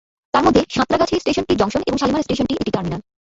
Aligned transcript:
তারমধ্যে 0.33 0.61
সাঁতরাগাছি 0.69 1.15
স্টেশনটি 1.19 1.53
জংশন 1.55 1.81
এবং 1.87 1.97
শালিমার 1.97 2.25
স্টেশনটি 2.25 2.53
একটি 2.55 2.71
টার্মিনাল। 2.71 3.01